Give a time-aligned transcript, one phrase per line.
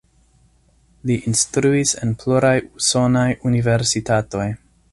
[1.09, 4.49] Li instruis en pluraj usonaj universitatoj.